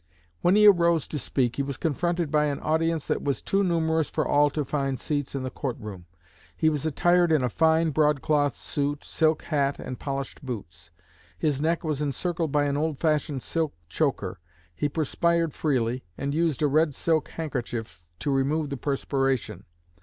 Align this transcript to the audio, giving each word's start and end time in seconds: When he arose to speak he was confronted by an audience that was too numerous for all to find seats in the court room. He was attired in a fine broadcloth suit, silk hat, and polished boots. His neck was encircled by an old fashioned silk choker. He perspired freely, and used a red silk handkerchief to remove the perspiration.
When 0.41 0.55
he 0.55 0.65
arose 0.65 1.05
to 1.09 1.19
speak 1.19 1.57
he 1.57 1.61
was 1.61 1.77
confronted 1.77 2.31
by 2.31 2.45
an 2.45 2.59
audience 2.61 3.05
that 3.05 3.21
was 3.21 3.39
too 3.39 3.63
numerous 3.63 4.09
for 4.09 4.27
all 4.27 4.49
to 4.49 4.65
find 4.65 4.99
seats 4.99 5.35
in 5.35 5.43
the 5.43 5.51
court 5.51 5.77
room. 5.79 6.07
He 6.57 6.69
was 6.71 6.87
attired 6.87 7.31
in 7.31 7.43
a 7.43 7.49
fine 7.51 7.91
broadcloth 7.91 8.55
suit, 8.55 9.03
silk 9.03 9.43
hat, 9.43 9.77
and 9.77 9.99
polished 9.99 10.43
boots. 10.43 10.89
His 11.37 11.61
neck 11.61 11.83
was 11.83 12.01
encircled 12.01 12.51
by 12.51 12.63
an 12.65 12.77
old 12.77 12.97
fashioned 12.97 13.43
silk 13.43 13.75
choker. 13.89 14.39
He 14.73 14.89
perspired 14.89 15.53
freely, 15.53 16.03
and 16.17 16.33
used 16.33 16.63
a 16.63 16.67
red 16.67 16.95
silk 16.95 17.27
handkerchief 17.29 18.03
to 18.21 18.33
remove 18.33 18.71
the 18.71 18.77
perspiration. 18.77 19.65